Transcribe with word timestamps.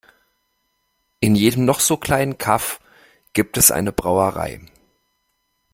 In 1.19 1.35
jedem 1.35 1.63
noch 1.65 1.79
so 1.79 1.95
kleinen 1.95 2.39
Kaff 2.39 2.79
gibt 3.33 3.55
es 3.55 3.69
eine 3.69 3.91
Brauerei. 3.91 4.59